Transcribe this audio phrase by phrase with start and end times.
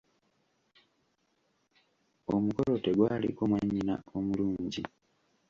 [2.33, 4.83] Omukolo tegwaliko mwannyina omulungi.